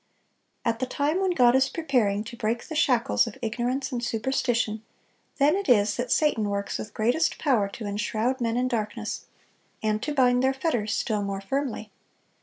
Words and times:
At 0.65 0.79
the 0.79 0.87
time 0.87 1.19
when 1.21 1.29
God 1.29 1.55
is 1.55 1.69
preparing 1.69 2.23
to 2.23 2.35
break 2.35 2.63
the 2.67 2.73
shackles 2.75 3.27
of 3.27 3.37
ignorance 3.39 3.91
and 3.91 4.03
superstition, 4.03 4.81
then 5.37 5.55
it 5.55 5.69
is 5.69 5.95
that 5.95 6.11
Satan 6.11 6.49
works 6.49 6.79
with 6.79 6.95
greatest 6.95 7.37
power 7.37 7.67
to 7.69 7.85
enshroud 7.85 8.41
men 8.41 8.57
in 8.57 8.67
darkness, 8.67 9.25
and 9.83 10.01
to 10.01 10.11
bind 10.11 10.41
their 10.41 10.55
fetters 10.55 10.95
still 10.95 11.21
more 11.21 11.39
firmly. 11.39 11.91